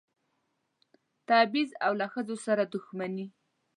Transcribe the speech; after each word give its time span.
تبعیض 1.29 1.71
او 1.85 1.91
له 1.99 2.07
ښځو 2.13 2.35
سره 2.45 2.63
دښمني. 2.73 3.27